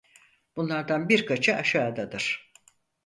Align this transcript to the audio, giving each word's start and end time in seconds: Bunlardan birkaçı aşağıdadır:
Bunlardan 0.57 1.09
birkaçı 1.09 1.55
aşağıdadır: 1.57 2.51